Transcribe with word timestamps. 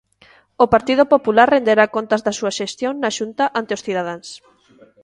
"O 0.63 0.65
Partido 0.73 1.03
Popular 1.13 1.47
renderá 1.55 1.85
contas 1.95 2.21
da 2.25 2.33
súa 2.39 2.55
xestión 2.59 2.93
na 2.97 3.11
Xunta 3.17 3.43
ante 3.59 3.75
os 3.77 3.83
cidadáns". 3.87 4.27